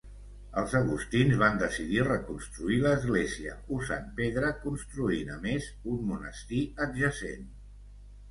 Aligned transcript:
Els 0.59 0.71
agustins 0.77 1.35
van 1.41 1.59
decidir 1.63 1.99
reconstruir 2.05 2.79
l'església 2.85 3.53
usant 3.77 4.09
pedra 4.21 4.49
construint 4.63 5.29
a 5.33 5.37
més 5.43 5.67
un 5.97 5.99
monestir 6.13 6.63
adjacent. 6.87 7.45